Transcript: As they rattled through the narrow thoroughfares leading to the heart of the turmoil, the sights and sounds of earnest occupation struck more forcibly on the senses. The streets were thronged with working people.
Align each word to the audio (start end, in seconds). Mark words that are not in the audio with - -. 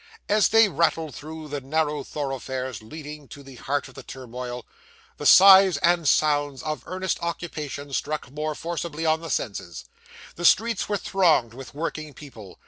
As 0.27 0.49
they 0.49 0.67
rattled 0.67 1.13
through 1.13 1.49
the 1.49 1.61
narrow 1.61 2.03
thoroughfares 2.03 2.81
leading 2.81 3.27
to 3.27 3.43
the 3.43 3.53
heart 3.57 3.87
of 3.87 3.93
the 3.93 4.01
turmoil, 4.01 4.65
the 5.17 5.27
sights 5.27 5.77
and 5.83 6.09
sounds 6.09 6.63
of 6.63 6.81
earnest 6.87 7.19
occupation 7.21 7.93
struck 7.93 8.31
more 8.31 8.55
forcibly 8.55 9.05
on 9.05 9.21
the 9.21 9.29
senses. 9.29 9.85
The 10.37 10.45
streets 10.45 10.89
were 10.89 10.97
thronged 10.97 11.53
with 11.53 11.75
working 11.75 12.15
people. 12.15 12.57